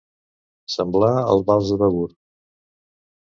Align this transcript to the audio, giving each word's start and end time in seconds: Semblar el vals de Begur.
Semblar 0.75 1.11
el 1.33 1.45
vals 1.49 1.69
de 1.73 1.77
Begur. 1.83 2.09